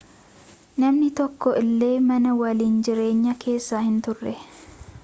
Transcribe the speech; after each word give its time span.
namni 0.83 1.09
tokko 1.19 1.53
illee 1.61 1.91
mana 2.07 2.35
waliin 2.41 2.81
jireenyaa 2.89 3.39
keessa 3.47 3.85
hin 3.89 4.03
turre 4.09 4.37